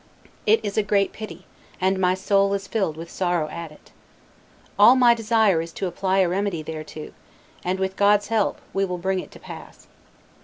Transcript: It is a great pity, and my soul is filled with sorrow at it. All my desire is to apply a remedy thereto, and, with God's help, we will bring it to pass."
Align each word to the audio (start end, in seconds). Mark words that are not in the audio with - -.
It 0.47 0.65
is 0.65 0.79
a 0.79 0.81
great 0.81 1.13
pity, 1.13 1.45
and 1.79 1.99
my 1.99 2.15
soul 2.15 2.55
is 2.55 2.65
filled 2.65 2.97
with 2.97 3.07
sorrow 3.07 3.47
at 3.49 3.71
it. 3.71 3.91
All 4.79 4.95
my 4.95 5.13
desire 5.13 5.61
is 5.61 5.71
to 5.73 5.85
apply 5.85 6.21
a 6.21 6.27
remedy 6.27 6.63
thereto, 6.63 7.11
and, 7.63 7.77
with 7.77 7.97
God's 7.97 8.29
help, 8.29 8.59
we 8.73 8.83
will 8.83 8.97
bring 8.97 9.19
it 9.19 9.29
to 9.29 9.39
pass." 9.39 9.85